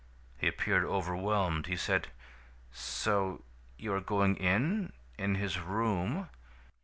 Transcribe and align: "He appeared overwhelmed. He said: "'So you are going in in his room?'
"He 0.39 0.47
appeared 0.47 0.83
overwhelmed. 0.83 1.67
He 1.67 1.75
said: 1.77 2.07
"'So 2.71 3.43
you 3.77 3.93
are 3.93 4.01
going 4.01 4.35
in 4.35 4.93
in 5.19 5.35
his 5.35 5.59
room?' 5.59 6.27